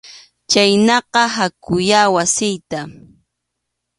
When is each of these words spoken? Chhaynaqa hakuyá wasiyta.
Chhaynaqa 0.49 1.21
hakuyá 1.35 2.01
wasiyta. 2.15 2.79